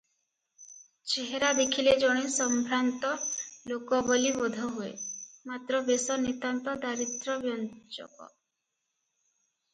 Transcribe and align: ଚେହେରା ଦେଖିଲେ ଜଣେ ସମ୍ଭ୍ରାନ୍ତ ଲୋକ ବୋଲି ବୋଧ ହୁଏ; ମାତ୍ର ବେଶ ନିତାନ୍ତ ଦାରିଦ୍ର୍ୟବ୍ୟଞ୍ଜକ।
ଚେହେରା 1.11 1.49
ଦେଖିଲେ 1.59 1.93
ଜଣେ 2.03 2.23
ସମ୍ଭ୍ରାନ୍ତ 2.35 3.11
ଲୋକ 3.73 4.01
ବୋଲି 4.09 4.33
ବୋଧ 4.39 4.65
ହୁଏ; 4.79 4.89
ମାତ୍ର 5.53 5.85
ବେଶ 5.93 6.19
ନିତାନ୍ତ 6.25 6.77
ଦାରିଦ୍ର୍ୟବ୍ୟଞ୍ଜକ। 6.89 8.33